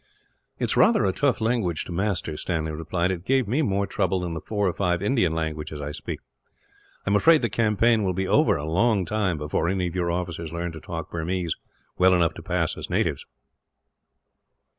[0.57, 3.11] "It is rather a tough language to master," Stanley replied.
[3.11, 6.21] "It gave me more trouble than the four or five Indian languages I speak.
[7.05, 10.09] I am afraid the campaign will be over, a long time, before any of your
[10.09, 11.53] officers learn to talk Burmese
[11.99, 13.27] well enough to pass as natives."